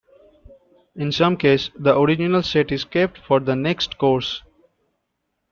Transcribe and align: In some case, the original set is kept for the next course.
In 0.95 1.11
some 1.11 1.37
case, 1.37 1.69
the 1.77 1.95
original 1.95 2.41
set 2.41 2.71
is 2.71 2.85
kept 2.85 3.19
for 3.19 3.39
the 3.39 3.55
next 3.55 3.99
course. 3.99 4.41